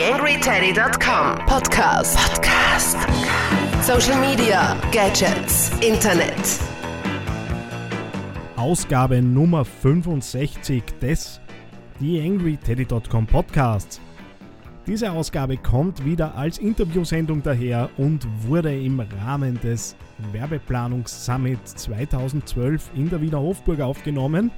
TheAngryTeddy.com 0.00 1.44
Podcast. 1.44 2.16
Podcast. 2.16 2.96
Social 3.84 4.18
Media, 4.18 4.74
Gadgets, 4.92 5.70
Internet. 5.86 6.58
Ausgabe 8.56 9.20
Nummer 9.20 9.62
65 9.62 10.82
des 11.02 11.38
TheAngryTeddy.com 11.98 13.26
Podcasts. 13.26 14.00
Diese 14.86 15.12
Ausgabe 15.12 15.58
kommt 15.58 16.02
wieder 16.02 16.34
als 16.34 16.56
Interviewsendung 16.56 17.42
daher 17.42 17.90
und 17.98 18.26
wurde 18.48 18.74
im 18.74 19.00
Rahmen 19.00 19.60
des 19.60 19.96
Werbeplanungssummit 20.32 21.68
2012 21.68 22.90
in 22.94 23.10
der 23.10 23.20
Wiener 23.20 23.40
Hofburg 23.40 23.80
aufgenommen. 23.80 24.50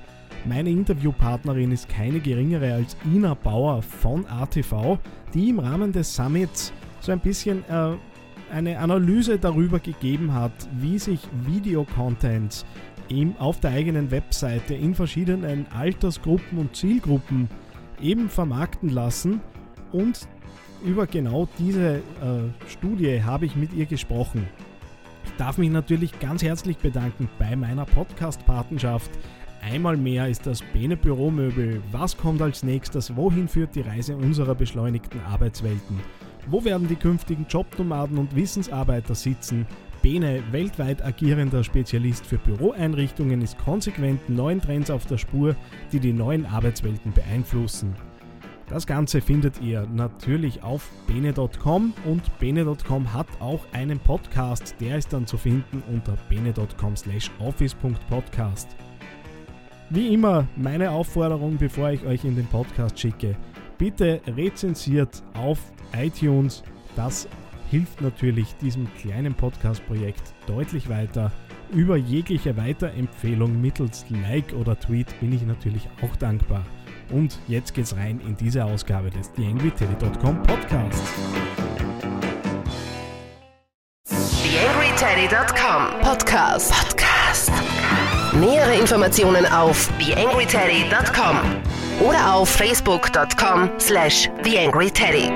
Meine 0.45 0.71
Interviewpartnerin 0.71 1.71
ist 1.71 1.89
keine 1.89 2.19
geringere 2.19 2.75
als 2.75 2.97
Ina 3.05 3.35
Bauer 3.35 3.81
von 3.81 4.27
ATV, 4.27 4.99
die 5.33 5.51
im 5.51 5.61
Rahmen 5.61 5.93
des 5.93 6.15
Summits 6.15 6.73
so 7.01 7.13
ein 7.13 7.21
bisschen 7.21 7.65
äh, 7.69 7.93
eine 8.53 8.79
Analyse 8.79 9.39
darüber 9.39 9.79
gegeben 9.79 10.35
hat, 10.35 10.53
wie 10.79 10.99
sich 10.99 11.21
Videocontent 11.47 12.65
auf 13.39 13.61
der 13.61 13.73
eigenen 13.73 14.11
Webseite 14.11 14.75
in 14.75 14.95
verschiedenen 14.95 15.67
Altersgruppen 15.71 16.59
und 16.59 16.75
Zielgruppen 16.75 17.49
eben 18.01 18.31
vermarkten 18.31 18.89
lassen. 18.89 19.41
Und 19.93 20.27
über 20.83 21.07
genau 21.07 21.47
diese 21.59 21.97
äh, 21.97 22.01
Studie 22.69 23.23
habe 23.23 23.45
ich 23.45 23.55
mit 23.55 23.75
ihr 23.75 23.85
gesprochen. 23.85 24.49
Ich 25.25 25.33
darf 25.37 25.59
mich 25.59 25.71
natürlich 25.71 26.19
ganz 26.21 26.43
herzlich 26.43 26.79
bedanken 26.79 27.29
bei 27.39 27.55
meiner 27.55 27.85
Podcast-Patenschaft 27.85 29.11
Einmal 29.63 29.97
mehr 29.97 30.29
ist 30.29 30.45
das 30.45 30.61
Bene 30.61 30.97
Büromöbel. 30.97 31.81
Was 31.93 32.17
kommt 32.17 32.43
als 32.43 32.65
nächstes? 32.65 33.15
Wohin 33.15 33.47
führt 33.47 33.77
die 33.77 33.83
Reise 33.83 34.17
unserer 34.17 34.57
beschleunigten 34.57 35.21
Arbeitswelten? 35.21 36.01
Wo 36.49 36.65
werden 36.65 36.89
die 36.89 36.97
künftigen 36.97 37.47
Jobnomaden 37.49 38.19
und 38.19 38.35
Wissensarbeiter 38.35 39.15
sitzen? 39.15 39.67
Bene, 40.03 40.43
weltweit 40.51 41.05
agierender 41.05 41.63
Spezialist 41.63 42.27
für 42.27 42.39
Büroeinrichtungen, 42.39 43.41
ist 43.41 43.57
konsequent 43.57 44.29
neuen 44.29 44.61
Trends 44.61 44.91
auf 44.91 45.07
der 45.07 45.19
Spur, 45.19 45.55
die 45.93 46.01
die 46.01 46.13
neuen 46.13 46.45
Arbeitswelten 46.45 47.13
beeinflussen. 47.13 47.95
Das 48.69 48.85
Ganze 48.85 49.21
findet 49.21 49.61
ihr 49.61 49.87
natürlich 49.87 50.65
auf 50.65 50.91
bene.com 51.07 51.95
und 52.05 52.39
bene.com 52.41 53.13
hat 53.13 53.29
auch 53.39 53.61
einen 53.73 54.01
Podcast, 54.01 54.75
der 54.81 54.99
ist 54.99 55.13
dann 55.13 55.27
zu 55.27 55.37
finden 55.37 55.85
unter 55.89 56.17
bene.com 56.29 56.97
slash 56.97 57.31
office.podcast. 57.39 58.69
Wie 59.95 60.15
immer 60.15 60.47
meine 60.57 60.91
Aufforderung, 60.91 61.59
bevor 61.59 61.91
ich 61.91 62.03
euch 62.07 62.25
in 62.25 62.35
den 62.35 62.47
Podcast 62.47 62.99
schicke, 62.99 63.37
bitte 63.77 64.23
rezensiert 64.27 65.23
auf 65.35 65.59
iTunes. 65.95 66.63
Das 66.97 67.29
hilft 67.71 68.01
natürlich 68.01 68.55
diesem 68.57 68.89
kleinen 68.95 69.35
Podcast-Projekt 69.35 70.33
deutlich 70.47 70.89
weiter. 70.89 71.31
Über 71.75 71.99
jegliche 71.99 72.57
Weiterempfehlung 72.57 73.61
mittels 73.61 74.07
Like 74.09 74.55
oder 74.59 74.81
Tweet 74.81 75.09
bin 75.21 75.31
ich 75.35 75.43
natürlich 75.43 75.87
auch 76.03 76.17
dankbar. 76.17 76.65
Und 77.11 77.39
jetzt 77.47 77.75
geht's 77.75 77.95
rein 77.95 78.19
in 78.27 78.35
diese 78.35 78.65
Ausgabe 78.65 79.11
des 79.11 79.31
TheAngryTeddy.com 79.33 80.43
Podcasts. 80.45 81.13
TheAngryTeddy.com 84.09 86.01
Podcast. 86.01 86.73
Podcast. 86.73 87.72
Nähere 88.41 88.81
Informationen 88.81 89.45
auf 89.45 89.91
TheAngryTeddy.com 89.99 91.37
oder 92.01 92.35
auf 92.35 92.49
Facebook.com 92.49 93.71
slash 93.79 94.31
TheAngryTeddy. 94.43 95.31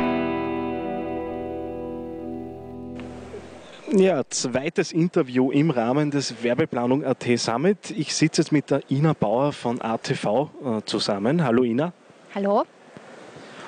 Ja, 3.93 4.23
zweites 4.31 4.93
Interview 4.93 5.51
im 5.51 5.69
Rahmen 5.71 6.11
des 6.11 6.43
Werbeplanung 6.43 7.05
AT 7.05 7.27
Summit. 7.37 7.91
Ich 7.91 8.15
sitze 8.15 8.41
jetzt 8.41 8.51
mit 8.51 8.71
der 8.71 8.81
Ina 8.91 9.13
Bauer 9.13 9.53
von 9.53 9.83
ATV 9.83 10.25
äh, 10.25 10.83
zusammen. 10.87 11.45
Hallo 11.45 11.65
Ina. 11.65 11.93
Hallo. 12.35 12.65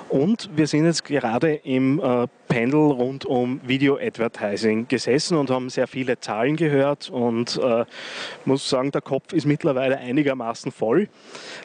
Und 0.09 0.49
wir 0.57 0.67
sind 0.67 0.87
jetzt 0.87 1.05
gerade 1.05 1.55
im 1.55 2.01
äh, 2.01 2.27
Panel 2.49 2.93
rund 2.93 3.27
um 3.27 3.61
Video 3.67 3.99
Advertising 3.99 4.89
gesessen 4.89 5.37
und 5.37 5.51
haben 5.51 5.69
sehr 5.69 5.87
viele 5.87 6.19
Zahlen 6.19 6.57
gehört 6.57 7.11
und 7.11 7.61
äh, 7.63 7.85
muss 8.47 8.69
sagen, 8.69 8.91
der 8.91 9.03
Kopf 9.03 9.35
ist 9.35 9.45
mittlerweile 9.45 9.99
einigermaßen 9.99 10.73
voll. 10.73 11.09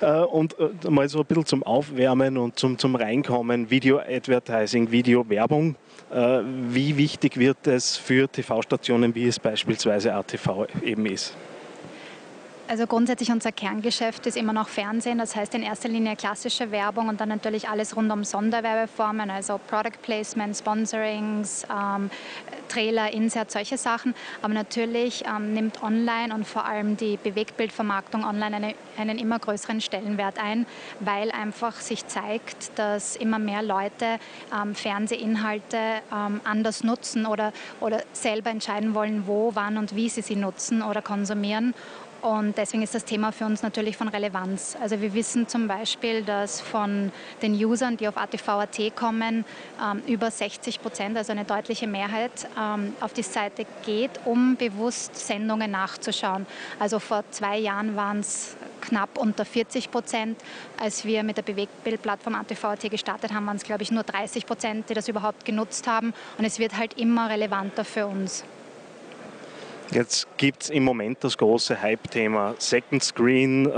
Äh, 0.01 0.11
und 0.19 0.57
äh, 0.59 0.89
mal 0.89 1.07
so 1.07 1.19
ein 1.19 1.25
bisschen 1.25 1.45
zum 1.45 1.63
Aufwärmen 1.63 2.37
und 2.37 2.59
zum, 2.59 2.77
zum 2.77 2.95
Reinkommen, 2.95 3.69
Video 3.69 3.99
Advertising, 3.99 4.91
Video 4.91 5.29
Werbung. 5.29 5.75
Äh, 6.11 6.41
wie 6.69 6.97
wichtig 6.97 7.37
wird 7.37 7.65
es 7.67 7.95
für 7.95 8.27
TV-Stationen, 8.27 9.15
wie 9.15 9.27
es 9.27 9.39
beispielsweise 9.39 10.13
ATV 10.13 10.67
eben 10.83 11.05
ist? 11.05 11.35
Also 12.65 12.87
grundsätzlich 12.87 13.29
unser 13.29 13.51
Kerngeschäft 13.51 14.25
ist 14.25 14.37
immer 14.37 14.53
noch 14.53 14.69
Fernsehen, 14.69 15.17
das 15.17 15.35
heißt 15.35 15.53
in 15.53 15.63
erster 15.63 15.89
Linie 15.89 16.15
klassische 16.15 16.71
Werbung 16.71 17.09
und 17.09 17.19
dann 17.19 17.27
natürlich 17.27 17.67
alles 17.67 17.95
rund 17.97 18.09
um 18.09 18.23
Sonderwerbeformen, 18.23 19.29
also 19.29 19.59
Product 19.67 20.01
Placement, 20.01 20.55
Sponsorings, 20.55 21.67
ähm, 21.69 22.09
Trailer, 22.69 23.11
Insert, 23.13 23.51
solche 23.51 23.77
Sachen. 23.77 24.15
Aber 24.41 24.53
natürlich 24.53 25.25
ähm, 25.27 25.53
nimmt 25.53 25.83
online 25.83 26.33
und 26.33 26.47
vor 26.47 26.65
allem 26.65 26.95
die 26.95 27.17
Bewegtbildvermarktung 27.17 28.23
online 28.23 28.55
eine, 28.55 28.75
einen 28.97 29.19
immer 29.19 29.39
größeren 29.39 29.81
Stellenwert 29.81 30.39
ein, 30.41 30.65
weil 31.01 31.31
einfach 31.31 31.81
sich 31.81 32.07
zeigt, 32.07 32.79
dass 32.79 33.17
immer 33.17 33.39
mehr 33.39 33.61
Leute 33.61 34.19
ähm, 34.55 34.73
Fernsehinhalte 34.73 35.77
ähm, 36.11 36.39
anders 36.45 36.83
nutzen 36.83 37.25
oder, 37.25 37.51
oder 37.81 38.03
selber 38.13 38.51
entscheiden 38.51 38.95
wollen, 38.95 39.27
wo, 39.27 39.51
wann 39.53 39.77
und 39.77 39.95
wie 39.97 40.07
sie 40.07 40.21
sie 40.21 40.37
nutzen 40.37 40.81
oder 40.81 41.01
konsumieren. 41.01 41.73
Und 42.23 42.57
deswegen 42.57 42.83
ist 42.83 42.95
das 42.95 43.03
Thema 43.03 43.33
für 43.33 43.45
uns 43.45 43.63
natürlich 43.63 43.97
von 43.97 44.07
Relevanz. 44.07 44.77
Also 44.79 45.01
wir 45.01 45.13
wissen 45.13 45.49
zum 45.49 45.67
Beispiel, 45.67 46.23
dass 46.23 46.61
von 46.61 47.11
den 47.41 47.53
Usern, 47.53 47.97
die 47.97 48.07
auf 48.07 48.15
ATV.at 48.15 48.95
kommen, 48.95 49.43
ähm, 49.83 50.01
über 50.07 50.31
60 50.31 50.81
Prozent, 50.81 51.17
also 51.17 51.33
eine 51.33 51.43
deutliche 51.43 51.85
Mehrheit, 51.85 52.47
ähm, 52.57 52.93
auf 53.01 53.11
die 53.11 53.23
Seite 53.23 53.65
geht, 53.85 54.21
um 54.23 54.55
bewusst 54.55 55.17
Sendungen 55.17 55.69
nachzuschauen. 55.71 56.45
Also 56.79 56.99
vor 56.99 57.25
zwei 57.31 57.57
Jahren 57.57 57.97
waren 57.97 58.21
es 58.21 58.55
knapp 58.79 59.17
unter 59.17 59.43
40 59.43 59.91
Prozent. 59.91 60.39
Als 60.77 61.03
wir 61.03 61.23
mit 61.23 61.35
der 61.35 61.43
Bewegtbildplattform 61.43 62.35
ATV.at 62.35 62.89
gestartet 62.89 63.33
haben, 63.33 63.47
waren 63.47 63.57
es, 63.57 63.63
glaube 63.63 63.83
ich, 63.83 63.91
nur 63.91 64.03
30 64.03 64.45
Prozent, 64.45 64.89
die 64.89 64.93
das 64.93 65.09
überhaupt 65.09 65.43
genutzt 65.43 65.87
haben. 65.87 66.13
Und 66.37 66.45
es 66.45 66.57
wird 66.57 66.77
halt 66.77 66.97
immer 66.97 67.29
relevanter 67.29 67.83
für 67.83 68.07
uns. 68.07 68.45
Jetzt 69.93 70.27
gibt 70.37 70.63
es 70.63 70.69
im 70.71 70.83
Moment 70.83 71.23
das 71.23 71.37
große 71.37 71.79
Hype-Thema 71.79 72.55
Second 72.57 73.03
Screen 73.03 73.67
äh, 73.67 73.69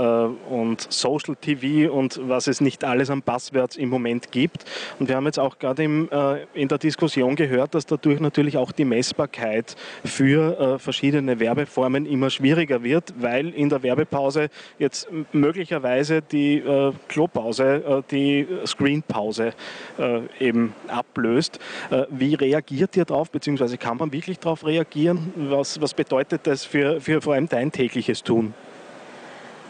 und 0.50 0.90
Social 0.90 1.36
TV 1.36 1.92
und 1.92 2.18
was 2.22 2.46
es 2.46 2.62
nicht 2.62 2.84
alles 2.84 3.10
an 3.10 3.20
Passwords 3.20 3.76
im 3.76 3.90
Moment 3.90 4.32
gibt. 4.32 4.64
Und 4.98 5.10
wir 5.10 5.16
haben 5.16 5.26
jetzt 5.26 5.38
auch 5.38 5.58
gerade 5.58 5.84
äh, 5.84 6.46
in 6.54 6.68
der 6.68 6.78
Diskussion 6.78 7.36
gehört, 7.36 7.74
dass 7.74 7.84
dadurch 7.84 8.18
natürlich 8.20 8.56
auch 8.56 8.72
die 8.72 8.86
Messbarkeit 8.86 9.76
für 10.06 10.58
äh, 10.58 10.78
verschiedene 10.78 11.38
Werbeformen 11.38 12.06
immer 12.06 12.30
schwieriger 12.30 12.82
wird, 12.82 13.12
weil 13.18 13.50
in 13.50 13.68
der 13.68 13.82
Werbepause 13.82 14.48
jetzt 14.78 15.08
möglicherweise 15.32 16.22
die 16.22 16.60
äh, 16.60 16.92
Klopause, 17.08 17.84
äh, 17.84 18.02
die 18.10 18.46
Screenpause 18.64 19.52
äh, 19.98 20.20
eben 20.40 20.72
ablöst. 20.88 21.58
wie 22.10 22.34
reagiert 22.34 22.96
ihr 22.96 23.04
darauf, 23.04 23.30
beziehungsweise 23.30 23.76
kann 23.76 23.96
man 23.96 24.12
wirklich 24.12 24.38
darauf 24.38 24.64
reagieren? 24.64 25.32
Was, 25.36 25.80
was 25.80 25.92
bedeutet 26.06 26.46
das 26.46 26.64
für, 26.64 27.00
für 27.00 27.20
vor 27.20 27.34
allem 27.34 27.48
dein 27.48 27.72
tägliches 27.72 28.22
Tun? 28.22 28.54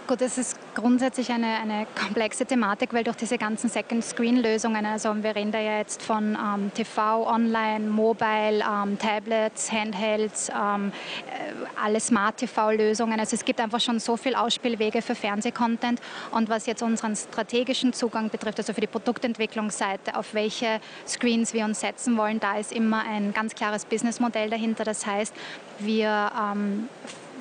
Gut, 0.06 0.20
das 0.20 0.38
ist 0.38 0.58
grundsätzlich 0.76 1.32
eine, 1.32 1.59
eine 1.59 1.87
komplexe 1.98 2.44
Thematik, 2.44 2.92
weil 2.92 3.03
durch 3.03 3.16
diese 3.16 3.38
ganzen 3.38 3.69
Second-Screen-Lösungen, 3.69 4.84
also 4.84 5.12
wir 5.22 5.34
reden 5.34 5.50
da 5.50 5.59
ja 5.59 5.78
jetzt 5.78 6.03
von 6.03 6.37
ähm, 6.37 6.70
TV, 6.75 7.27
Online, 7.27 7.89
Mobile, 7.89 8.62
ähm, 8.62 8.98
Tablets, 8.98 9.72
Handhelds, 9.72 10.50
ähm, 10.50 10.92
äh, 11.27 11.83
alle 11.83 11.98
Smart-TV-Lösungen. 11.98 13.18
Also 13.18 13.34
es 13.36 13.45
gibt 13.45 13.60
einfach 13.60 13.80
schon 13.80 13.98
so 13.98 14.16
viele 14.16 14.39
Ausspielwege 14.39 15.00
für 15.00 15.15
Fernsehcontent. 15.15 16.00
Und 16.30 16.50
was 16.50 16.66
jetzt 16.66 16.83
unseren 16.83 17.16
strategischen 17.16 17.95
Zugang 17.95 18.28
betrifft, 18.28 18.59
also 18.59 18.74
für 18.74 18.83
die 18.83 18.86
Produktentwicklungsseite, 18.86 20.15
auf 20.15 20.34
welche 20.34 20.80
Screens 21.09 21.54
wir 21.54 21.65
uns 21.65 21.80
setzen 21.80 22.18
wollen, 22.18 22.39
da 22.39 22.59
ist 22.59 22.72
immer 22.72 23.03
ein 23.09 23.33
ganz 23.33 23.54
klares 23.54 23.86
Businessmodell 23.86 24.50
dahinter. 24.50 24.84
Das 24.84 25.06
heißt, 25.06 25.34
wir 25.78 26.30
ähm, 26.39 26.91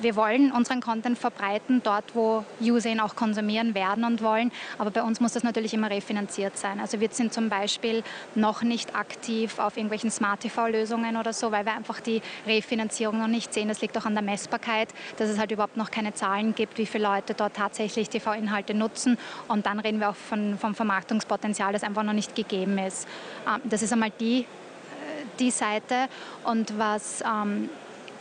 wir 0.00 0.16
wollen 0.16 0.52
unseren 0.52 0.80
Content 0.80 1.18
verbreiten, 1.18 1.80
dort 1.82 2.14
wo 2.14 2.44
User 2.60 2.90
ihn 2.90 3.00
auch 3.00 3.16
konsumieren 3.16 3.74
werden 3.74 4.04
und 4.04 4.22
wollen, 4.22 4.52
aber 4.78 4.90
bei 4.90 5.02
uns 5.02 5.20
muss 5.20 5.32
das 5.32 5.42
natürlich 5.42 5.74
immer 5.74 5.90
refinanziert 5.90 6.56
sein. 6.58 6.80
Also 6.80 7.00
wir 7.00 7.08
sind 7.10 7.32
zum 7.32 7.48
Beispiel 7.48 8.02
noch 8.34 8.62
nicht 8.62 8.94
aktiv 8.94 9.58
auf 9.58 9.76
irgendwelchen 9.76 10.10
Smart-TV-Lösungen 10.10 11.16
oder 11.16 11.32
so, 11.32 11.52
weil 11.52 11.64
wir 11.64 11.72
einfach 11.72 12.00
die 12.00 12.22
Refinanzierung 12.46 13.18
noch 13.18 13.28
nicht 13.28 13.52
sehen. 13.52 13.68
Das 13.68 13.80
liegt 13.80 13.96
auch 13.98 14.04
an 14.04 14.14
der 14.14 14.22
Messbarkeit, 14.22 14.88
dass 15.16 15.28
es 15.28 15.38
halt 15.38 15.50
überhaupt 15.50 15.76
noch 15.76 15.90
keine 15.90 16.14
Zahlen 16.14 16.54
gibt, 16.54 16.78
wie 16.78 16.86
viele 16.86 17.04
Leute 17.04 17.34
dort 17.34 17.54
tatsächlich 17.54 18.08
TV-Inhalte 18.08 18.74
nutzen 18.74 19.18
und 19.48 19.66
dann 19.66 19.80
reden 19.80 20.00
wir 20.00 20.10
auch 20.10 20.16
von, 20.16 20.58
vom 20.58 20.74
Vermarktungspotenzial, 20.74 21.72
das 21.72 21.82
einfach 21.82 22.02
noch 22.02 22.12
nicht 22.12 22.34
gegeben 22.34 22.78
ist. 22.78 23.08
Ähm, 23.46 23.60
das 23.64 23.82
ist 23.82 23.92
einmal 23.92 24.12
die, 24.20 24.40
äh, 24.40 24.44
die 25.38 25.50
Seite 25.50 26.08
und 26.44 26.78
was 26.78 27.22
ähm, 27.22 27.68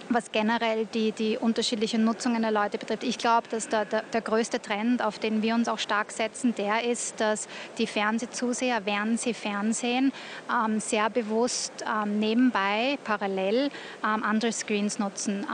was 0.10 0.32
generell 0.32 0.86
die, 0.86 1.12
die 1.12 1.38
unterschiedlichen 1.38 2.04
Nutzungen 2.04 2.42
der 2.42 2.52
Leute 2.52 2.78
betrifft. 2.78 3.04
Ich 3.04 3.18
glaube, 3.18 3.48
dass 3.50 3.70
der, 3.70 3.86
der, 3.86 4.04
der, 4.04 4.22
größte 4.22 4.62
Trend, 4.62 5.04
auf 5.04 5.20
den 5.20 5.42
wir 5.42 5.56
uns 5.56 5.68
auch 5.68 5.80
stark 5.80 6.12
setzen, 6.12 6.54
der 6.56 6.84
ist, 6.84 7.20
dass 7.20 7.48
die 7.78 7.88
Fernsehzuseher, 7.88 8.86
während 8.86 9.20
sie 9.20 9.34
Fernsehen, 9.34 10.12
ähm, 10.52 10.80
sehr 10.80 11.10
bewusst 11.10 11.74
ähm, 11.86 12.20
nebenbei, 12.20 12.98
parallel 13.04 13.70
ähm, 14.04 14.24
andere 14.24 14.52
Screens 14.52 15.00
nutzen. 15.00 15.46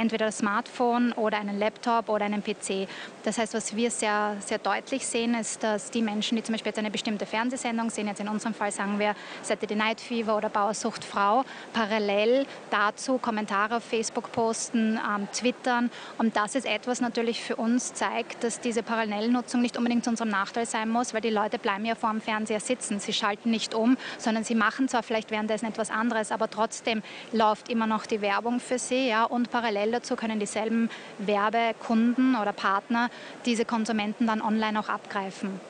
Entweder 0.00 0.26
das 0.26 0.38
Smartphone 0.38 1.12
oder 1.12 1.38
einen 1.38 1.58
Laptop 1.58 2.08
oder 2.08 2.24
einen 2.24 2.42
PC. 2.42 2.88
Das 3.22 3.36
heißt, 3.36 3.52
was 3.52 3.76
wir 3.76 3.90
sehr, 3.90 4.36
sehr 4.40 4.56
deutlich 4.56 5.06
sehen, 5.06 5.34
ist, 5.34 5.62
dass 5.62 5.90
die 5.90 6.00
Menschen, 6.00 6.36
die 6.36 6.42
zum 6.42 6.54
Beispiel 6.54 6.70
jetzt 6.70 6.78
eine 6.78 6.90
bestimmte 6.90 7.26
Fernsehsendung 7.26 7.90
sehen, 7.90 8.06
jetzt 8.06 8.20
in 8.20 8.28
unserem 8.28 8.54
Fall 8.54 8.72
sagen 8.72 8.98
wir 8.98 9.14
Saturday 9.42 9.76
Night 9.76 10.00
Fever 10.00 10.38
oder 10.38 10.48
Bauersucht 10.48 11.04
Frau, 11.04 11.44
parallel 11.74 12.46
dazu 12.70 13.18
Kommentare 13.18 13.76
auf 13.76 13.84
Facebook 13.84 14.32
posten, 14.32 14.98
ähm, 14.98 15.28
twittern. 15.32 15.90
Und 16.16 16.34
das 16.34 16.54
ist 16.54 16.64
etwas 16.64 17.02
natürlich 17.02 17.42
für 17.42 17.56
uns 17.56 17.92
zeigt, 17.92 18.42
dass 18.42 18.58
diese 18.58 18.82
Parallelnutzung 18.82 19.60
nicht 19.60 19.76
unbedingt 19.76 20.04
zu 20.04 20.10
unserem 20.10 20.30
Nachteil 20.30 20.64
sein 20.64 20.88
muss, 20.88 21.12
weil 21.12 21.20
die 21.20 21.28
Leute 21.28 21.58
bleiben 21.58 21.84
ja 21.84 21.94
vor 21.94 22.10
dem 22.10 22.22
Fernseher 22.22 22.60
sitzen. 22.60 23.00
Sie 23.00 23.12
schalten 23.12 23.50
nicht 23.50 23.74
um, 23.74 23.98
sondern 24.16 24.44
sie 24.44 24.54
machen 24.54 24.88
zwar 24.88 25.02
vielleicht 25.02 25.30
währenddessen 25.30 25.66
etwas 25.66 25.90
anderes, 25.90 26.32
aber 26.32 26.48
trotzdem 26.48 27.02
läuft 27.32 27.68
immer 27.68 27.86
noch 27.86 28.06
die 28.06 28.22
Werbung 28.22 28.60
für 28.60 28.78
sie. 28.78 29.08
Ja, 29.08 29.24
und 29.24 29.50
parallel 29.50 29.89
dazu 29.92 30.16
können 30.16 30.40
dieselben 30.40 30.90
Werbekunden 31.18 32.36
oder 32.36 32.52
Partner 32.52 33.10
diese 33.44 33.64
Konsumenten 33.64 34.26
dann 34.26 34.42
online 34.42 34.78
auch 34.78 34.88
abgreifen. 34.88 35.60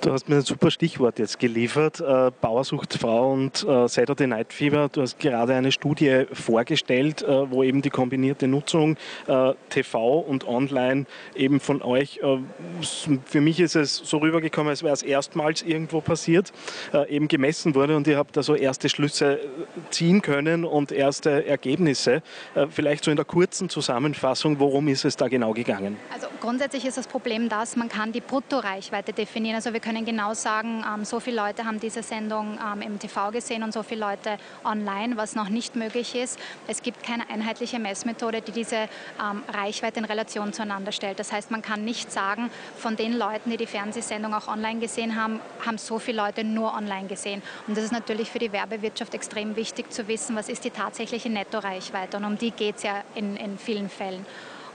Du 0.00 0.12
hast 0.12 0.28
mir 0.28 0.36
ein 0.36 0.42
super 0.42 0.70
Stichwort 0.70 1.18
jetzt 1.18 1.40
geliefert, 1.40 2.00
äh, 2.00 2.30
Bauersucht 2.40 2.94
Frau 2.94 3.32
und 3.32 3.64
äh, 3.64 3.88
Saturday 3.88 4.28
Night 4.28 4.52
Fever. 4.52 4.88
Du 4.88 5.02
hast 5.02 5.18
gerade 5.18 5.54
eine 5.54 5.72
Studie 5.72 6.24
vorgestellt, 6.32 7.22
äh, 7.22 7.50
wo 7.50 7.64
eben 7.64 7.82
die 7.82 7.90
kombinierte 7.90 8.46
Nutzung 8.46 8.96
äh, 9.26 9.54
TV 9.70 10.20
und 10.20 10.46
Online 10.46 11.06
eben 11.34 11.58
von 11.58 11.82
euch, 11.82 12.20
äh, 12.22 12.38
für 13.24 13.40
mich 13.40 13.58
ist 13.58 13.74
es 13.74 13.96
so 13.96 14.18
rübergekommen, 14.18 14.70
als 14.70 14.84
wäre 14.84 14.94
es 14.94 15.02
erstmals 15.02 15.62
irgendwo 15.62 16.00
passiert, 16.00 16.52
äh, 16.94 17.10
eben 17.10 17.26
gemessen 17.26 17.74
wurde 17.74 17.96
und 17.96 18.06
ihr 18.06 18.18
habt 18.18 18.36
da 18.36 18.44
so 18.44 18.54
erste 18.54 18.88
Schlüsse 18.88 19.40
ziehen 19.90 20.22
können 20.22 20.64
und 20.64 20.92
erste 20.92 21.44
Ergebnisse. 21.44 22.22
vielleicht 22.70 23.04
so 23.04 23.10
in 23.10 23.16
der 23.16 23.24
kurzen 23.24 23.68
Zusammenfassung, 23.68 24.60
worum 24.60 24.88
ist 24.88 25.04
es 25.04 25.16
da 25.16 25.28
genau 25.28 25.52
gegangen? 25.52 25.96
Also 26.12 26.28
grundsätzlich 26.40 26.84
ist 26.84 26.96
das 26.96 27.08
Problem 27.08 27.48
das, 27.48 27.76
man 27.76 27.88
kann 27.88 28.12
die 28.12 28.20
Bruttoreichweite 28.20 29.12
definieren. 29.12 29.56
Also 29.56 29.72
wir 29.72 29.80
können 29.88 30.04
genau 30.04 30.34
sagen, 30.34 30.84
ähm, 30.86 31.06
so 31.06 31.18
viele 31.18 31.38
Leute 31.38 31.64
haben 31.64 31.80
diese 31.80 32.02
Sendung 32.02 32.58
ähm, 32.62 32.82
im 32.82 32.98
TV 32.98 33.30
gesehen 33.30 33.62
und 33.62 33.72
so 33.72 33.82
viele 33.82 34.02
Leute 34.02 34.36
online, 34.62 35.16
was 35.16 35.34
noch 35.34 35.48
nicht 35.48 35.76
möglich 35.76 36.14
ist. 36.14 36.38
Es 36.66 36.82
gibt 36.82 37.02
keine 37.02 37.30
einheitliche 37.30 37.78
Messmethode, 37.78 38.42
die 38.42 38.52
diese 38.52 38.76
ähm, 38.76 39.42
Reichweite 39.48 40.00
in 40.00 40.04
Relation 40.04 40.52
zueinander 40.52 40.92
stellt. 40.92 41.18
Das 41.18 41.32
heißt, 41.32 41.50
man 41.50 41.62
kann 41.62 41.86
nicht 41.86 42.12
sagen, 42.12 42.50
von 42.76 42.96
den 42.96 43.16
Leuten, 43.16 43.48
die 43.48 43.56
die 43.56 43.66
Fernsehsendung 43.66 44.34
auch 44.34 44.46
online 44.46 44.78
gesehen 44.78 45.16
haben, 45.16 45.40
haben 45.64 45.78
so 45.78 45.98
viele 45.98 46.18
Leute 46.18 46.44
nur 46.44 46.74
online 46.74 47.08
gesehen. 47.08 47.40
Und 47.66 47.74
das 47.74 47.84
ist 47.84 47.92
natürlich 47.92 48.30
für 48.30 48.38
die 48.38 48.52
Werbewirtschaft 48.52 49.14
extrem 49.14 49.56
wichtig 49.56 49.90
zu 49.90 50.06
wissen, 50.06 50.36
was 50.36 50.50
ist 50.50 50.64
die 50.64 50.70
tatsächliche 50.70 51.30
Nettoreichweite. 51.30 52.18
Und 52.18 52.26
um 52.26 52.36
die 52.36 52.50
geht 52.50 52.76
es 52.76 52.82
ja 52.82 53.04
in, 53.14 53.36
in 53.36 53.56
vielen 53.56 53.88
Fällen. 53.88 54.26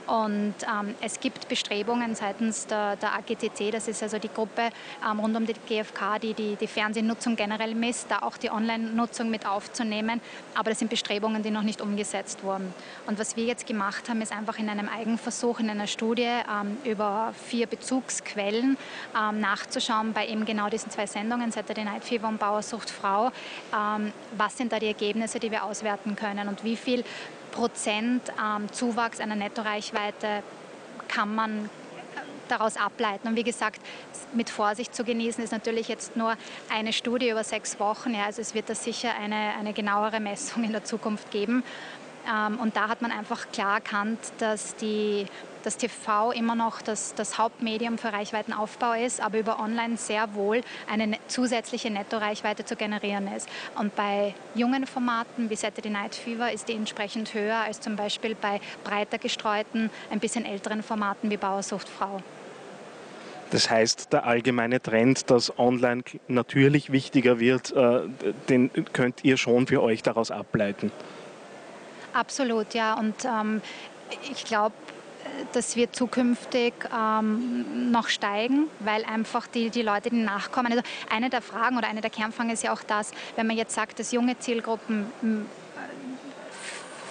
Und 0.07 0.55
ähm, 0.63 0.95
es 1.01 1.19
gibt 1.19 1.47
Bestrebungen 1.47 2.15
seitens 2.15 2.67
der, 2.67 2.95
der 2.97 3.13
AGTC, 3.13 3.71
das 3.71 3.87
ist 3.87 4.03
also 4.03 4.19
die 4.19 4.29
Gruppe 4.29 4.69
ähm, 5.09 5.19
rund 5.19 5.35
um 5.35 5.45
die 5.45 5.53
GfK, 5.53 6.19
die, 6.21 6.33
die 6.33 6.55
die 6.55 6.67
Fernsehnutzung 6.67 7.35
generell 7.35 7.73
misst, 7.75 8.11
da 8.11 8.19
auch 8.19 8.37
die 8.37 8.49
Online-Nutzung 8.49 9.29
mit 9.29 9.45
aufzunehmen. 9.45 10.21
Aber 10.55 10.69
das 10.69 10.79
sind 10.79 10.89
Bestrebungen, 10.89 11.43
die 11.43 11.51
noch 11.51 11.63
nicht 11.63 11.81
umgesetzt 11.81 12.43
wurden. 12.43 12.73
Und 13.07 13.19
was 13.19 13.35
wir 13.37 13.45
jetzt 13.45 13.65
gemacht 13.65 14.09
haben, 14.09 14.21
ist 14.21 14.31
einfach 14.31 14.59
in 14.59 14.69
einem 14.69 14.89
Eigenversuch, 14.89 15.59
in 15.59 15.69
einer 15.69 15.87
Studie 15.87 16.23
ähm, 16.23 16.77
über 16.83 17.33
vier 17.47 17.67
Bezugsquellen 17.67 18.77
ähm, 19.17 19.39
nachzuschauen 19.39 20.13
bei 20.13 20.27
eben 20.27 20.45
genau 20.45 20.69
diesen 20.69 20.91
zwei 20.91 21.05
Sendungen, 21.05 21.51
Saturday 21.51 21.85
Night 21.85 22.03
Fever 22.03 22.27
und 22.27 22.39
Bauersucht 22.39 22.89
Frau. 22.89 23.31
Ähm, 23.73 24.11
was 24.37 24.57
sind 24.57 24.71
da 24.71 24.79
die 24.79 24.87
Ergebnisse, 24.87 25.39
die 25.39 25.51
wir 25.51 25.63
auswerten 25.63 26.15
können 26.15 26.47
und 26.47 26.63
wie 26.63 26.75
viel 26.75 27.03
Prozent 27.53 28.21
ähm, 28.43 28.71
Zuwachs 28.71 29.19
einer 29.19 29.35
Nettoreichweite 29.35 30.43
kann 31.07 31.33
man 31.33 31.69
daraus 32.49 32.77
ableiten. 32.77 33.27
Und 33.27 33.35
wie 33.35 33.43
gesagt, 33.43 33.79
mit 34.33 34.49
Vorsicht 34.49 34.93
zu 34.93 35.03
genießen 35.03 35.43
ist 35.43 35.51
natürlich 35.51 35.87
jetzt 35.87 36.17
nur 36.17 36.35
eine 36.69 36.91
Studie 36.91 37.29
über 37.29 37.43
sechs 37.43 37.79
Wochen. 37.79 38.13
Ja, 38.13 38.25
also 38.25 38.41
es 38.41 38.53
wird 38.53 38.69
da 38.69 38.75
sicher 38.75 39.11
eine, 39.19 39.53
eine 39.57 39.73
genauere 39.73 40.19
Messung 40.19 40.63
in 40.63 40.71
der 40.71 40.83
Zukunft 40.83 41.31
geben. 41.31 41.63
Ähm, 42.27 42.59
und 42.59 42.75
da 42.75 42.89
hat 42.89 43.01
man 43.01 43.11
einfach 43.11 43.51
klar 43.51 43.75
erkannt, 43.75 44.19
dass 44.39 44.75
die 44.75 45.25
dass 45.63 45.77
TV 45.77 46.31
immer 46.31 46.55
noch 46.55 46.81
das, 46.81 47.15
das 47.15 47.37
Hauptmedium 47.37 47.97
für 47.97 48.11
Reichweitenaufbau 48.11 48.93
ist, 48.93 49.21
aber 49.21 49.39
über 49.39 49.59
Online 49.59 49.97
sehr 49.97 50.35
wohl 50.35 50.61
eine 50.91 51.07
ne-, 51.07 51.17
zusätzliche 51.27 51.89
Nettoreichweite 51.89 52.65
zu 52.65 52.75
generieren 52.75 53.29
ist. 53.33 53.47
Und 53.79 53.95
bei 53.95 54.35
jungen 54.55 54.85
Formaten 54.85 55.49
wie 55.49 55.55
Saturday 55.55 55.89
Night 55.89 56.15
Fever 56.15 56.51
ist 56.51 56.67
die 56.67 56.73
entsprechend 56.73 57.33
höher 57.33 57.55
als 57.55 57.79
zum 57.79 57.95
Beispiel 57.95 58.35
bei 58.35 58.59
breiter 58.83 59.17
gestreuten, 59.17 59.89
ein 60.11 60.19
bisschen 60.19 60.45
älteren 60.45 60.83
Formaten 60.83 61.31
wie 61.31 61.37
Bauersucht 61.37 61.87
Frau. 61.87 62.21
Das 63.51 63.69
heißt, 63.69 64.11
der 64.11 64.25
allgemeine 64.25 64.81
Trend, 64.81 65.29
dass 65.29 65.57
online 65.59 66.03
natürlich 66.27 66.91
wichtiger 66.91 67.39
wird, 67.39 67.71
äh, 67.71 68.01
den 68.49 68.71
könnt 68.93 69.23
ihr 69.23 69.37
schon 69.37 69.67
für 69.67 69.83
euch 69.83 70.01
daraus 70.01 70.31
ableiten. 70.31 70.91
Absolut, 72.13 72.73
ja. 72.73 72.93
Und 72.93 73.25
ähm, 73.25 73.61
ich 74.31 74.45
glaube, 74.45 74.75
das 75.53 75.75
wird 75.75 75.95
zukünftig 75.95 76.73
ähm, 76.95 77.91
noch 77.91 78.07
steigen, 78.07 78.67
weil 78.79 79.03
einfach 79.05 79.47
die, 79.47 79.69
die 79.69 79.81
Leute, 79.81 80.09
die 80.09 80.17
nachkommen. 80.17 80.71
Also 80.71 80.83
eine 81.09 81.29
der 81.29 81.41
Fragen 81.41 81.77
oder 81.77 81.87
eine 81.87 82.01
der 82.01 82.09
Kernfragen 82.09 82.51
ist 82.51 82.63
ja 82.63 82.73
auch 82.73 82.83
das, 82.83 83.11
wenn 83.35 83.47
man 83.47 83.57
jetzt 83.57 83.73
sagt, 83.73 83.99
dass 83.99 84.11
junge 84.11 84.37
Zielgruppen 84.39 85.05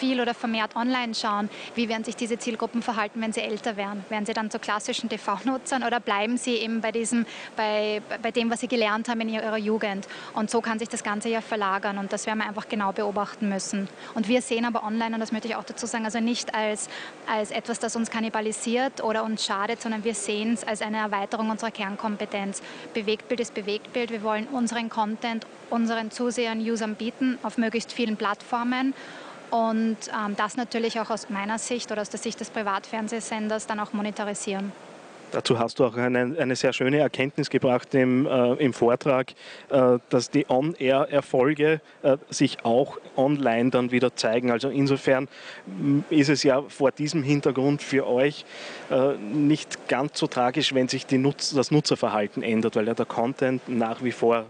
viel 0.02 0.20
oder 0.20 0.34
vermehrt 0.34 0.74
online 0.74 1.14
schauen, 1.14 1.48
wie 1.76 1.88
werden 1.88 2.02
sich 2.02 2.16
diese 2.16 2.36
Zielgruppen 2.36 2.82
verhalten, 2.82 3.20
wenn 3.20 3.32
sie 3.32 3.40
älter 3.40 3.76
werden? 3.76 4.04
Werden 4.08 4.26
sie 4.26 4.32
dann 4.32 4.50
zu 4.50 4.58
klassischen 4.58 5.08
TV-Nutzern 5.08 5.84
oder 5.84 6.00
bleiben 6.00 6.36
sie 6.38 6.56
eben 6.56 6.80
bei, 6.80 6.90
diesem, 6.90 7.24
bei, 7.54 8.02
bei 8.20 8.32
dem, 8.32 8.50
was 8.50 8.58
sie 8.58 8.66
gelernt 8.66 9.08
haben 9.08 9.20
in 9.20 9.28
ihrer 9.28 9.58
Jugend? 9.58 10.08
Und 10.34 10.50
so 10.50 10.60
kann 10.60 10.80
sich 10.80 10.88
das 10.88 11.04
Ganze 11.04 11.28
ja 11.28 11.40
verlagern 11.40 11.98
und 11.98 12.12
das 12.12 12.26
werden 12.26 12.40
wir 12.40 12.48
einfach 12.48 12.68
genau 12.68 12.90
beobachten 12.90 13.48
müssen. 13.48 13.88
Und 14.14 14.26
wir 14.26 14.42
sehen 14.42 14.64
aber 14.64 14.82
online, 14.82 15.14
und 15.14 15.20
das 15.20 15.30
möchte 15.30 15.46
ich 15.46 15.54
auch 15.54 15.62
dazu 15.62 15.86
sagen, 15.86 16.04
also 16.04 16.18
nicht 16.18 16.52
als, 16.52 16.88
als 17.28 17.52
etwas, 17.52 17.78
das 17.78 17.94
uns 17.94 18.10
kannibalisiert 18.10 19.04
oder 19.04 19.22
uns 19.22 19.46
schadet, 19.46 19.80
sondern 19.80 20.02
wir 20.02 20.16
sehen 20.16 20.54
es 20.54 20.64
als 20.64 20.82
eine 20.82 20.96
Erweiterung 20.96 21.48
unserer 21.48 21.70
Kernkompetenz. 21.70 22.60
Bewegtbild 22.92 23.38
ist 23.38 23.54
Bewegtbild. 23.54 24.10
Wir 24.10 24.24
wollen 24.24 24.48
unseren 24.48 24.88
Content 24.88 25.46
unseren 25.70 26.10
Zusehern, 26.10 26.60
Usern 26.60 26.96
bieten 26.96 27.38
auf 27.42 27.56
möglichst 27.56 27.92
vielen 27.92 28.18
Plattformen 28.18 28.94
und 29.52 29.98
ähm, 30.08 30.34
das 30.36 30.56
natürlich 30.56 30.98
auch 30.98 31.10
aus 31.10 31.28
meiner 31.28 31.58
Sicht 31.58 31.92
oder 31.92 32.00
aus 32.00 32.08
der 32.08 32.18
Sicht 32.18 32.40
des 32.40 32.48
Privatfernsehsenders 32.48 33.66
dann 33.66 33.80
auch 33.80 33.92
monetarisieren. 33.92 34.72
Dazu 35.32 35.58
hast 35.58 35.78
du 35.78 35.86
auch 35.86 35.96
eine, 35.96 36.36
eine 36.38 36.56
sehr 36.56 36.74
schöne 36.74 36.98
Erkenntnis 36.98 37.48
gebracht 37.48 37.94
im, 37.94 38.26
äh, 38.26 38.52
im 38.54 38.74
Vortrag, 38.74 39.32
äh, 39.70 39.98
dass 40.10 40.30
die 40.30 40.44
On-Air-Erfolge 40.48 41.80
äh, 42.02 42.18
sich 42.28 42.64
auch 42.64 42.98
online 43.16 43.70
dann 43.70 43.90
wieder 43.92 44.14
zeigen. 44.14 44.50
Also 44.50 44.68
insofern 44.68 45.28
mm, 45.66 46.00
ist 46.10 46.28
es 46.28 46.42
ja 46.42 46.62
vor 46.68 46.92
diesem 46.92 47.22
Hintergrund 47.22 47.80
für 47.82 48.06
euch 48.06 48.44
äh, 48.90 49.14
nicht 49.16 49.88
ganz 49.88 50.18
so 50.18 50.26
tragisch, 50.26 50.74
wenn 50.74 50.88
sich 50.88 51.06
Nutz-, 51.10 51.54
das 51.54 51.70
Nutzerverhalten 51.70 52.42
ändert, 52.42 52.76
weil 52.76 52.86
ja 52.86 52.94
der 52.94 53.06
Content 53.06 53.66
nach 53.68 54.02
wie 54.04 54.12
vor 54.12 54.44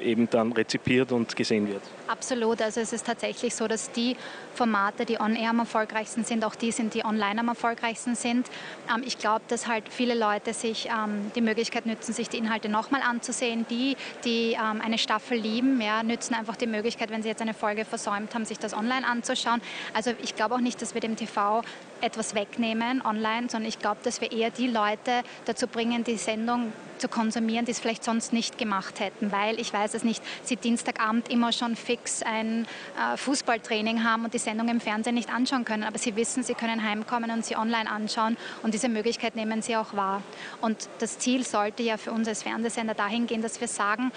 äh, 0.00 0.04
eben 0.04 0.30
dann 0.30 0.52
rezipiert 0.52 1.10
und 1.10 1.34
gesehen 1.34 1.68
wird. 1.68 1.82
Absolut. 2.06 2.62
Also 2.62 2.80
es 2.80 2.92
ist 2.92 3.06
tatsächlich 3.06 3.56
so, 3.56 3.66
dass 3.66 3.90
die 3.90 4.16
Formate, 4.54 5.04
die 5.04 5.20
on-air 5.20 5.50
am 5.50 5.58
erfolgreichsten 5.58 6.24
sind, 6.24 6.44
auch 6.44 6.54
die 6.54 6.70
sind, 6.70 6.94
die 6.94 7.04
online 7.04 7.40
am 7.40 7.48
erfolgreichsten 7.48 8.14
sind. 8.14 8.46
Ähm, 8.88 9.02
ich 9.04 9.18
glaube, 9.18 9.42
dass 9.48 9.66
halt 9.66 9.84
viele 9.88 10.14
Leute 10.14 10.27
Leute 10.28 10.52
sich 10.52 10.88
ähm, 10.88 11.32
die 11.34 11.40
Möglichkeit 11.40 11.86
nützen, 11.86 12.12
sich 12.12 12.28
die 12.28 12.36
Inhalte 12.36 12.68
nochmal 12.68 13.00
anzusehen. 13.00 13.64
Die, 13.70 13.96
die 14.24 14.52
ähm, 14.52 14.82
eine 14.82 14.98
Staffel 14.98 15.38
lieben, 15.38 15.80
ja, 15.80 16.02
nützen 16.02 16.34
einfach 16.34 16.56
die 16.56 16.66
Möglichkeit, 16.66 17.10
wenn 17.10 17.22
sie 17.22 17.28
jetzt 17.28 17.40
eine 17.40 17.54
Folge 17.54 17.86
versäumt 17.86 18.34
haben, 18.34 18.44
sich 18.44 18.58
das 18.58 18.74
online 18.74 19.06
anzuschauen. 19.06 19.62
Also 19.94 20.12
ich 20.22 20.34
glaube 20.34 20.54
auch 20.54 20.60
nicht, 20.60 20.82
dass 20.82 20.92
wir 20.92 21.00
dem 21.00 21.16
TV 21.16 21.62
etwas 22.00 22.34
wegnehmen 22.34 23.02
online, 23.04 23.48
sondern 23.48 23.68
ich 23.68 23.78
glaube, 23.78 23.98
dass 24.02 24.20
wir 24.20 24.32
eher 24.32 24.50
die 24.50 24.68
Leute 24.68 25.22
dazu 25.44 25.66
bringen, 25.66 26.04
die 26.04 26.16
Sendung 26.16 26.72
zu 26.98 27.08
konsumieren, 27.08 27.64
die 27.64 27.70
es 27.70 27.78
vielleicht 27.78 28.04
sonst 28.04 28.32
nicht 28.32 28.58
gemacht 28.58 29.00
hätten, 29.00 29.30
weil 29.32 29.60
ich 29.60 29.72
weiß 29.72 29.94
es 29.94 30.04
nicht, 30.04 30.22
sie 30.42 30.56
Dienstagabend 30.56 31.30
immer 31.30 31.52
schon 31.52 31.76
fix 31.76 32.22
ein 32.22 32.66
äh, 32.96 33.16
Fußballtraining 33.16 34.04
haben 34.04 34.24
und 34.24 34.34
die 34.34 34.38
Sendung 34.38 34.68
im 34.68 34.80
Fernsehen 34.80 35.14
nicht 35.14 35.32
anschauen 35.32 35.64
können, 35.64 35.84
aber 35.84 35.98
sie 35.98 36.16
wissen, 36.16 36.42
sie 36.42 36.54
können 36.54 36.82
heimkommen 36.82 37.30
und 37.30 37.44
sie 37.44 37.56
online 37.56 37.90
anschauen 37.90 38.36
und 38.62 38.74
diese 38.74 38.88
Möglichkeit 38.88 39.36
nehmen 39.36 39.62
sie 39.62 39.76
auch 39.76 39.94
wahr. 39.94 40.22
Und 40.60 40.88
das 40.98 41.18
Ziel 41.18 41.44
sollte 41.44 41.82
ja 41.82 41.96
für 41.96 42.12
uns 42.12 42.28
als 42.28 42.42
Fernsehsender 42.42 42.94
dahin 42.94 43.26
gehen, 43.26 43.42
dass 43.42 43.60
wir 43.60 43.68
sagen, 43.68 44.10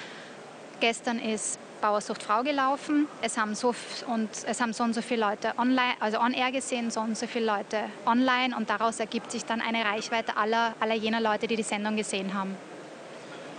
gestern 0.79 1.19
ist 1.19 1.59
Bauersucht 1.81 2.23
Frau 2.23 2.43
gelaufen. 2.43 3.07
Es 3.21 3.37
haben 3.37 3.55
so 3.55 3.73
und 4.07 4.29
es 4.45 4.61
haben 4.61 4.73
so 4.73 4.83
und 4.83 4.93
so 4.93 5.01
viele 5.01 5.21
Leute 5.21 5.53
online, 5.57 5.95
also 5.99 6.19
on 6.19 6.33
air 6.33 6.51
gesehen, 6.51 6.91
so 6.91 7.01
und 7.01 7.17
so 7.17 7.27
viele 7.27 7.45
Leute 7.45 7.77
online 8.05 8.55
und 8.55 8.69
daraus 8.69 8.99
ergibt 8.99 9.31
sich 9.31 9.43
dann 9.43 9.61
eine 9.61 9.83
Reichweite 9.83 10.37
aller, 10.37 10.75
aller 10.79 10.95
jener 10.95 11.19
Leute, 11.19 11.47
die 11.47 11.55
die 11.55 11.63
Sendung 11.63 11.97
gesehen 11.97 12.33
haben. 12.33 12.55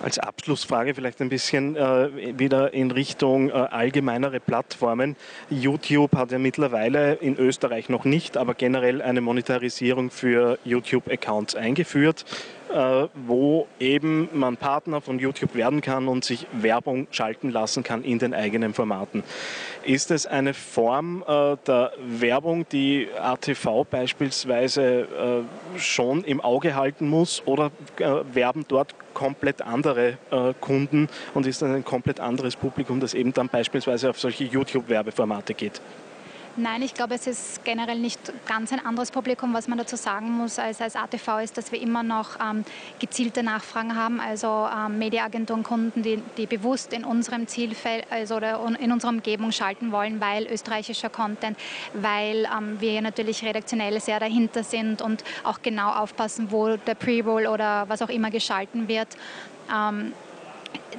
Als 0.03 0.19
Abschlussfrage 0.19 0.95
vielleicht 0.95 1.21
ein 1.21 1.29
bisschen 1.29 1.77
äh, 1.77 2.37
wieder 2.37 2.75
in 2.75 2.91
Richtung 2.91 3.51
äh, 3.51 3.53
allgemeinere 3.53 4.41
Plattformen. 4.41 5.15
YouTube 5.49 6.17
hat 6.17 6.33
ja 6.33 6.41
mittlerweile 6.41 7.15
in 7.15 7.37
Österreich 7.39 7.89
noch 7.89 8.05
nicht, 8.05 8.37
aber 8.37 8.55
generell 8.55 9.01
eine 9.01 9.21
Monetarisierung 9.21 10.11
für 10.11 10.59
YouTube-Accounts 10.65 11.55
eingeführt. 11.55 12.25
Äh, 12.73 13.09
wo 13.27 13.67
eben 13.81 14.31
man 14.33 14.57
Partner 14.57 15.03
von 15.03 15.19
YouTube 15.19 15.55
werden 15.55 15.83
kann 15.83 16.09
und 16.09 16.25
sich 16.25 16.47
Werbung 16.53 17.07
schalten 17.11 17.51
lassen 17.51 17.83
kann 17.83 18.03
in 18.03 18.19
den 18.19 18.33
eigenen 18.33 18.73
Formaten. 18.73 19.25
Ist 19.85 20.11
es 20.11 20.27
eine 20.27 20.55
Form 20.55 21.23
äh, 21.29 21.57
der 21.67 21.93
Werbung, 21.99 22.65
die 22.73 23.09
ATV 23.21 23.85
beispielsweise 23.91 24.83
äh, 24.83 25.79
schon 25.79 26.25
im 26.25 26.41
Auge 26.41 26.75
halten 26.75 27.09
muss 27.09 27.43
oder 27.45 27.73
werben 28.33 28.65
dort 28.69 28.95
komplett 29.13 29.61
andere 29.61 30.17
Kunden 30.61 31.09
und 31.35 31.47
ist 31.47 31.61
dann 31.61 31.75
ein 31.75 31.85
komplett 31.85 32.21
anderes 32.21 32.57
Publikum, 32.57 33.01
das 33.01 33.13
eben 33.15 33.33
dann 33.33 33.49
beispielsweise 33.49 34.09
auf 34.11 34.19
solche 34.19 34.45
YouTube-Werbeformate 34.45 35.55
geht? 35.55 35.81
Nein, 36.57 36.83
ich 36.83 36.93
glaube, 36.93 37.15
es 37.15 37.27
ist 37.27 37.65
generell 37.65 37.99
nicht 37.99 38.21
ganz 38.47 38.73
ein 38.73 38.85
anderes 38.85 39.11
Publikum. 39.11 39.55
Was 39.55 39.69
man 39.69 39.79
dazu 39.79 39.97
sagen 39.97 40.31
muss 40.33 40.59
als, 40.59 40.83
als 40.83 40.97
ATV 40.97 41.39
ist, 41.43 41.57
dass 41.57 41.73
wir 41.73 41.81
immer 41.81 42.03
noch 42.03 42.39
ähm, 42.41 42.65
gezielte 42.99 43.43
Nachfragen 43.43 43.97
haben, 43.97 44.21
also 44.21 44.69
ähm, 44.69 44.99
Mediaagenturen, 44.99 45.63
Kunden, 45.63 46.03
die, 46.03 46.23
die 46.37 46.47
bewusst 46.47 46.93
in 46.93 47.07
unserem 47.07 47.47
Zielfeld 47.47 48.05
also 48.11 48.37
oder 48.37 48.61
in 48.79 48.93
unserer 48.93 49.13
Umgebung 49.13 49.51
schalten 49.51 49.93
wollen, 49.93 50.21
weil 50.21 50.47
österreichischer 50.47 51.09
Content, 51.09 51.57
weil 51.95 52.45
ähm, 52.45 52.79
wir 52.81 53.01
natürlich 53.01 53.43
redaktionell 53.43 53.99
sehr 54.01 54.21
dahinter 54.21 54.63
sind 54.63 55.01
und 55.01 55.25
auch 55.45 55.63
genau 55.63 55.91
aufpassen, 55.91 56.51
wo 56.51 56.77
der 56.77 56.95
Pre-Roll 56.95 57.47
oder 57.47 57.89
was 57.89 58.03
auch 58.03 58.11
immer 58.11 58.31
geschalten 58.31 58.89
wird. 58.89 59.09
Ähm, 59.75 60.13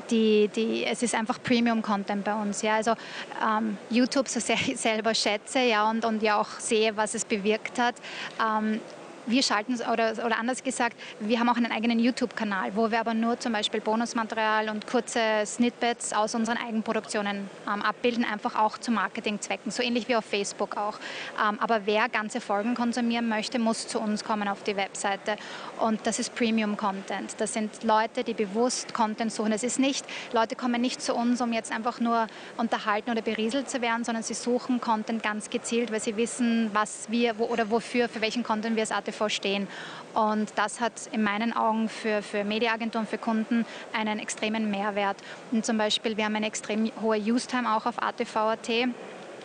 die, 0.09 0.49
die, 0.55 0.85
es 0.85 1.03
ist 1.03 1.15
einfach 1.15 1.41
Premium-Content 1.41 2.23
bei 2.23 2.33
uns. 2.33 2.61
Ja. 2.61 2.75
Also 2.75 2.93
ähm, 3.41 3.77
YouTube, 3.89 4.27
so 4.27 4.39
sehr 4.39 4.55
ich 4.55 4.77
selber 4.77 5.13
schätze 5.13 5.59
ja, 5.59 5.89
und, 5.89 6.05
und 6.05 6.21
ja 6.21 6.39
auch 6.39 6.59
sehe, 6.59 6.95
was 6.95 7.13
es 7.13 7.25
bewirkt 7.25 7.79
hat, 7.79 7.95
ähm, 8.39 8.79
wir 9.25 9.43
schalten, 9.43 9.75
oder, 9.91 10.13
oder 10.25 10.37
anders 10.37 10.63
gesagt, 10.63 10.97
wir 11.19 11.39
haben 11.39 11.49
auch 11.49 11.57
einen 11.57 11.71
eigenen 11.71 11.99
YouTube-Kanal, 11.99 12.75
wo 12.75 12.91
wir 12.91 12.99
aber 12.99 13.13
nur 13.13 13.39
zum 13.39 13.53
Beispiel 13.53 13.81
Bonusmaterial 13.81 14.69
und 14.69 14.87
kurze 14.87 15.19
Snippets 15.45 16.13
aus 16.13 16.35
unseren 16.35 16.57
Eigenproduktionen 16.57 17.49
ähm, 17.67 17.81
abbilden, 17.81 18.25
einfach 18.25 18.55
auch 18.55 18.77
zu 18.77 18.91
Marketingzwecken, 18.91 19.71
so 19.71 19.81
ähnlich 19.81 20.07
wie 20.07 20.15
auf 20.15 20.25
Facebook 20.25 20.77
auch. 20.77 20.99
Ähm, 21.39 21.59
aber 21.59 21.85
wer 21.85 22.09
ganze 22.09 22.41
Folgen 22.41 22.75
konsumieren 22.75 23.29
möchte, 23.29 23.59
muss 23.59 23.87
zu 23.87 23.99
uns 23.99 24.23
kommen 24.23 24.47
auf 24.47 24.63
die 24.63 24.75
Webseite. 24.75 25.37
Und 25.79 26.05
das 26.05 26.19
ist 26.19 26.35
Premium-Content. 26.35 27.35
Das 27.37 27.53
sind 27.53 27.83
Leute, 27.83 28.23
die 28.23 28.33
bewusst 28.33 28.93
Content 28.93 29.31
suchen. 29.31 29.51
Es 29.51 29.63
ist 29.63 29.79
nicht, 29.79 30.05
Leute 30.33 30.55
kommen 30.55 30.81
nicht 30.81 31.01
zu 31.01 31.13
uns, 31.15 31.41
um 31.41 31.53
jetzt 31.53 31.71
einfach 31.71 31.99
nur 31.99 32.27
unterhalten 32.57 33.11
oder 33.11 33.21
berieselt 33.21 33.69
zu 33.69 33.81
werden, 33.81 34.03
sondern 34.03 34.23
sie 34.23 34.33
suchen 34.33 34.81
Content 34.81 35.23
ganz 35.23 35.49
gezielt, 35.49 35.91
weil 35.91 36.01
sie 36.01 36.17
wissen, 36.17 36.69
was 36.73 37.09
wir 37.09 37.37
wo, 37.37 37.45
oder 37.45 37.69
wofür, 37.69 38.09
für 38.09 38.21
welchen 38.21 38.43
Content 38.43 38.75
wir 38.75 38.83
als 38.83 38.91
ATV 38.91 39.12
ATV 39.13 39.29
stehen. 39.29 39.67
Und 40.13 40.51
das 40.55 40.79
hat 40.79 40.93
in 41.11 41.23
meinen 41.23 41.53
Augen 41.53 41.89
für, 41.89 42.21
für 42.21 42.43
Mediaagenturen, 42.43 43.07
für 43.07 43.17
Kunden 43.17 43.65
einen 43.93 44.19
extremen 44.19 44.69
Mehrwert. 44.69 45.17
Und 45.51 45.65
zum 45.65 45.77
Beispiel, 45.77 46.17
wir 46.17 46.25
haben 46.25 46.35
eine 46.35 46.47
extrem 46.47 46.91
hohe 47.01 47.17
Use-Time 47.17 47.75
auch 47.75 47.85
auf 47.85 48.01
ATV.at. 48.01 48.69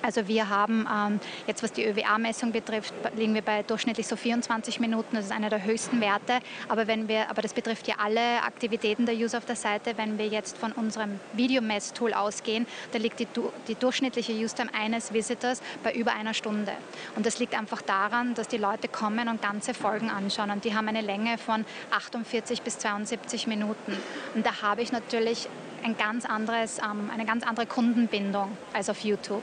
Also 0.02 0.28
wir 0.28 0.48
haben 0.48 0.86
ähm, 0.92 1.20
jetzt, 1.46 1.62
was 1.62 1.72
die 1.72 1.84
ÖWA-Messung 1.84 2.52
betrifft, 2.52 2.94
liegen 3.16 3.34
wir 3.34 3.42
bei 3.42 3.62
durchschnittlich 3.62 4.06
so 4.06 4.16
24 4.16 4.80
Minuten. 4.80 5.16
Das 5.16 5.26
ist 5.26 5.32
einer 5.32 5.50
der 5.50 5.64
höchsten 5.64 6.00
Werte. 6.00 6.38
Aber, 6.68 6.86
wenn 6.86 7.08
wir, 7.08 7.30
aber 7.30 7.42
das 7.42 7.52
betrifft 7.52 7.88
ja 7.88 7.96
alle 7.98 8.42
Aktivitäten 8.42 9.06
der 9.06 9.14
User 9.16 9.38
auf 9.38 9.44
der 9.44 9.56
Seite. 9.56 9.96
Wenn 9.96 10.18
wir 10.18 10.26
jetzt 10.26 10.56
von 10.56 10.72
unserem 10.72 11.20
Videomesstool 11.32 12.14
ausgehen, 12.14 12.66
da 12.92 12.98
liegt 12.98 13.20
die, 13.20 13.26
die 13.66 13.74
durchschnittliche 13.74 14.32
Use-Time 14.32 14.70
eines 14.72 15.12
Visitors 15.12 15.60
bei 15.82 15.92
über 15.92 16.12
einer 16.12 16.34
Stunde. 16.34 16.72
Und 17.16 17.26
das 17.26 17.38
liegt 17.38 17.58
einfach 17.58 17.82
daran, 17.82 18.34
dass 18.34 18.48
die 18.48 18.58
Leute 18.58 18.88
kommen 18.88 19.28
und 19.28 19.42
ganze 19.42 19.74
Folgen 19.74 20.10
anschauen. 20.10 20.50
Und 20.50 20.64
die 20.64 20.74
haben 20.74 20.88
eine 20.88 21.00
Länge 21.00 21.38
von 21.38 21.64
48 21.90 22.62
bis 22.62 22.78
72 22.78 23.46
Minuten. 23.46 23.96
Und 24.34 24.46
da 24.46 24.62
habe 24.62 24.82
ich 24.82 24.92
natürlich 24.92 25.48
ein 25.82 25.96
ganz 25.96 26.24
anderes, 26.24 26.78
ähm, 26.78 27.10
eine 27.12 27.24
ganz 27.24 27.46
andere 27.46 27.66
Kundenbindung 27.66 28.56
als 28.72 28.90
auf 28.90 29.00
YouTube. 29.00 29.42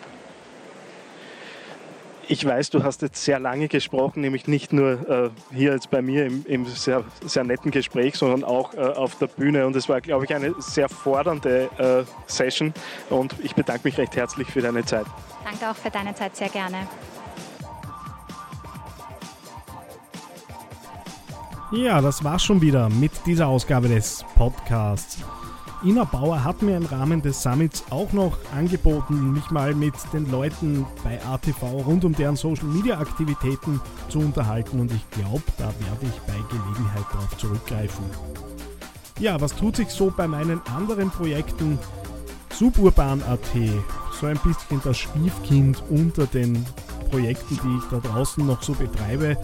Ich 2.27 2.43
weiß, 2.43 2.71
du 2.71 2.83
hast 2.83 3.01
jetzt 3.03 3.23
sehr 3.23 3.39
lange 3.39 3.67
gesprochen, 3.67 4.21
nämlich 4.21 4.47
nicht 4.47 4.73
nur 4.73 5.09
äh, 5.09 5.29
hier 5.53 5.73
jetzt 5.73 5.91
bei 5.91 6.01
mir 6.01 6.25
im, 6.25 6.45
im, 6.47 6.65
sehr, 6.65 7.03
sehr 7.23 7.43
netten 7.43 7.69
Gespräch, 7.71 8.15
sondern 8.15 8.43
auch 8.43 8.73
äh, 8.73 8.77
auf 8.77 9.15
der 9.19 9.27
Bühne. 9.27 9.67
Und 9.67 9.75
es 9.75 9.87
war, 9.87 10.01
glaube 10.01 10.25
ich, 10.25 10.33
eine 10.33 10.55
sehr 10.59 10.89
fordernde 10.89 11.69
äh, 11.77 12.03
Session. 12.25 12.73
Und 13.09 13.35
ich 13.43 13.53
bedanke 13.53 13.81
mich 13.83 13.97
recht 13.97 14.15
herzlich 14.15 14.47
für 14.47 14.61
deine 14.61 14.83
Zeit. 14.83 15.05
Danke 15.43 15.69
auch 15.69 15.75
für 15.75 15.91
deine 15.91 16.15
Zeit, 16.15 16.35
sehr 16.35 16.49
gerne. 16.49 16.87
Ja, 21.71 22.01
das 22.01 22.23
war's 22.23 22.43
schon 22.43 22.61
wieder 22.61 22.89
mit 22.89 23.11
dieser 23.25 23.47
Ausgabe 23.47 23.87
des 23.87 24.23
Podcasts. 24.35 25.19
Ina 25.83 26.03
Bauer 26.03 26.43
hat 26.43 26.61
mir 26.61 26.77
im 26.77 26.85
Rahmen 26.85 27.21
des 27.21 27.41
Summits 27.41 27.83
auch 27.89 28.11
noch 28.13 28.37
angeboten, 28.55 29.33
mich 29.33 29.51
mal 29.51 29.75
mit 29.75 29.93
den 30.13 30.29
Leuten 30.31 30.85
bei 31.03 31.23
ATV 31.23 31.63
rund 31.85 32.05
um 32.05 32.15
deren 32.15 32.35
Social 32.35 32.65
Media 32.65 32.99
Aktivitäten 32.99 33.79
zu 34.09 34.19
unterhalten 34.19 34.79
und 34.79 34.91
ich 34.91 35.09
glaube, 35.11 35.43
da 35.57 35.65
werde 35.65 36.03
ich 36.03 36.19
bei 36.21 36.33
Gelegenheit 36.49 37.05
darauf 37.11 37.37
zurückgreifen. 37.37 38.05
Ja, 39.19 39.39
was 39.39 39.55
tut 39.55 39.75
sich 39.75 39.89
so 39.89 40.11
bei 40.15 40.27
meinen 40.27 40.61
anderen 40.75 41.09
Projekten? 41.09 41.77
Suburban.at, 42.53 43.39
so 44.19 44.25
ein 44.25 44.39
bisschen 44.39 44.81
das 44.83 44.97
Stiefkind 44.97 45.83
unter 45.89 46.25
den 46.25 46.65
Projekten, 47.11 47.59
die 47.63 47.77
ich 47.77 47.83
da 47.91 47.99
draußen 47.99 48.45
noch 48.45 48.63
so 48.63 48.73
betreibe, 48.73 49.37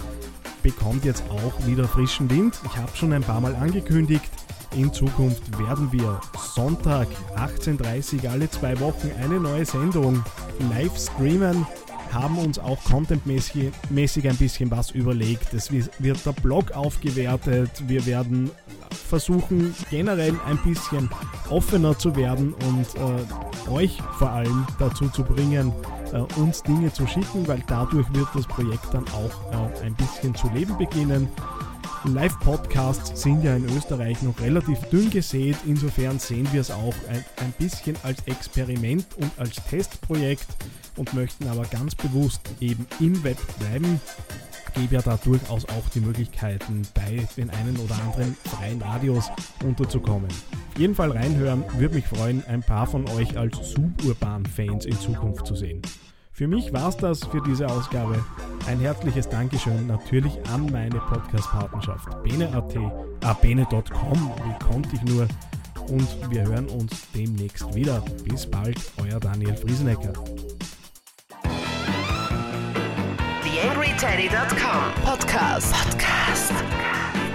bekommt 0.64 1.06
jetzt 1.06 1.24
auch 1.30 1.68
wieder 1.68 1.88
frischen 1.88 2.30
Wind. 2.30 2.60
Ich 2.66 2.78
habe 2.78 2.90
schon 2.96 3.14
ein 3.14 3.24
paar 3.24 3.42
Mal 3.42 3.56
angekündigt, 3.56 4.30
in 4.76 4.92
Zukunft 4.94 5.58
werden 5.60 5.92
wir 5.92 6.20
Sonntag 6.54 7.08
18.30 7.36 8.24
Uhr 8.24 8.32
alle 8.32 8.50
zwei 8.50 8.80
Wochen 8.80 9.12
eine 9.22 9.40
neue 9.40 9.66
Sendung 9.66 10.24
live 10.70 10.98
streamen, 10.98 11.66
haben 12.12 12.38
uns 12.38 12.60
auch 12.60 12.84
contentmäßig 12.84 13.72
ein 13.90 14.38
bisschen 14.38 14.72
was 14.72 14.92
überlegt. 14.92 15.54
Es 15.54 15.72
wird 15.72 16.26
der 16.26 16.34
Blog 16.34 16.72
aufgewertet, 16.72 17.72
wir 17.88 18.06
werden 18.06 18.52
versuchen 19.10 19.76
generell 19.90 20.36
ein 20.48 20.58
bisschen 20.58 21.10
offener 21.50 21.98
zu 21.98 22.16
werden 22.16 22.54
und 22.54 22.88
äh, 22.96 23.70
euch 23.70 24.02
vor 24.18 24.32
allem 24.32 24.66
dazu 24.80 25.10
zu 25.10 25.24
bringen, 25.24 25.74
äh, 26.14 26.20
uns 26.40 26.64
Dinge 26.64 26.92
zu 26.94 27.06
schicken, 27.08 27.48
weil 27.48 27.62
dadurch 27.68 28.08
wird 28.14 28.28
das 28.34 28.48
Projekt 28.48 28.94
dann 28.94 29.06
auch 29.10 29.52
äh, 29.52 29.86
ein 29.86 29.96
bisschen 29.96 30.36
zu 30.36 30.50
leben 30.50 30.78
beginnen. 30.78 31.28
Live-Podcasts 32.06 33.22
sind 33.22 33.44
ja 33.44 33.56
in 33.56 33.66
Österreich 33.78 34.22
noch 34.24 34.40
relativ 34.42 34.80
dünn 34.90 35.10
gesät, 35.12 35.56
insofern 35.68 36.18
sehen 36.18 36.48
wir 36.52 36.62
es 36.62 36.72
auch 36.72 36.96
ein, 37.08 37.24
ein 37.38 37.54
bisschen 37.60 37.96
als 38.04 38.20
Experiment 38.26 39.06
und 39.18 39.32
als 39.38 39.56
Testprojekt 39.70 40.48
und 40.98 41.14
möchten 41.14 41.48
aber 41.48 41.64
ganz 41.64 41.94
bewusst 41.94 42.42
eben 42.60 42.88
im 43.00 43.24
Web 43.24 43.38
bleiben. 43.60 44.02
Gebe 44.74 44.96
ja 44.96 45.02
da 45.02 45.18
durchaus 45.18 45.66
auch 45.66 45.90
die 45.94 46.00
Möglichkeiten, 46.00 46.84
bei 46.94 47.28
den 47.38 47.50
einen 47.52 47.78
oder 47.78 47.96
anderen 47.96 48.36
freien 48.46 48.82
Radios 48.82 49.30
unterzukommen. 49.64 50.30
Auf 50.74 50.80
jeden 50.80 50.96
Fall 50.96 51.12
reinhören, 51.12 51.64
würde 51.78 51.96
mich 51.96 52.08
freuen, 52.08 52.44
ein 52.48 52.64
paar 52.64 52.88
von 52.88 53.08
euch 53.10 53.38
als 53.38 53.58
Suburban-Fans 53.74 54.86
in 54.86 55.00
Zukunft 55.00 55.46
zu 55.46 55.56
sehen. 55.56 55.82
Für 56.34 56.48
mich 56.48 56.72
war 56.74 56.90
es 56.90 56.98
das 56.98 57.24
für 57.26 57.42
diese 57.42 57.68
Ausgabe. 57.68 58.24
Ein 58.68 58.80
herzliches 58.80 59.28
Dankeschön 59.28 59.88
natürlich 59.88 60.34
an 60.54 60.66
meine 60.72 61.00
Podcast-Partnerschaft 61.00 62.24
bene.at, 62.24 62.76
äh, 62.76 62.82
bene.com, 63.42 64.32
wie 64.46 64.66
konnte 64.66 64.96
ich 64.96 65.02
nur. 65.04 65.28
Und 65.90 66.08
wir 66.32 66.44
hören 66.46 66.68
uns 66.70 66.94
demnächst 67.14 67.74
wieder. 67.76 68.02
Bis 68.24 68.50
bald, 68.50 68.78
euer 69.02 69.20
Daniel 69.20 69.56
Friesenecker. 69.58 70.14
TheAngryTeddy.com 73.44 75.04
Podcast. 75.04 75.74
Podcast. 75.74 76.54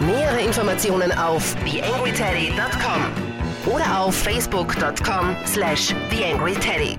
Nähere 0.00 0.41
Informationen 0.41 1.12
auf 1.12 1.55
TheAngryTeddy.com 1.65 3.73
oder 3.73 4.00
auf 4.00 4.15
Facebook.com 4.15 5.37
slash 5.45 5.95
TheAngryTeddy. 6.11 6.97